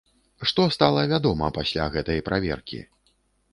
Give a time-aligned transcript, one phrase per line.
[0.51, 2.83] Што стала вядома пасля гэтай праверкі?